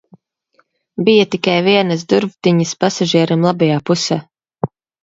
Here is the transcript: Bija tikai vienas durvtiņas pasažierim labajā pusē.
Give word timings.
Bija 1.09 1.27
tikai 1.35 1.55
vienas 1.69 2.07
durvtiņas 2.15 2.75
pasažierim 2.87 3.49
labajā 3.51 3.81
pusē. 3.93 4.23